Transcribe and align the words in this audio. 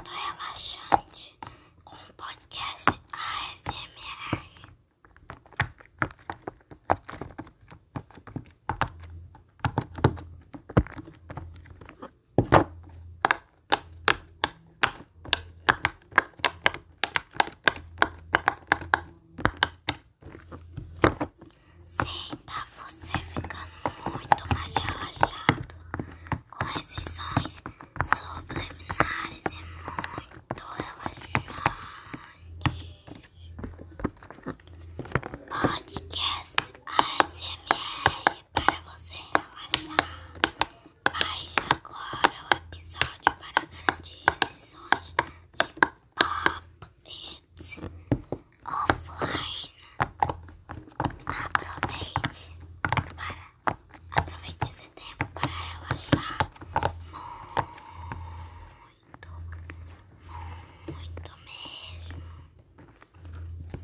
Viva 0.00 0.54
seu 0.54 0.80
momento 0.90 1.01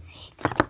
Sega. 0.08 0.67